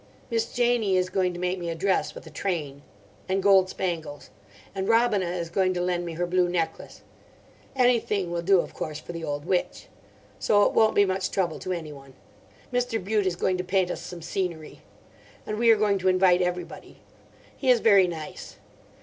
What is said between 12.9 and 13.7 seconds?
Bute is going to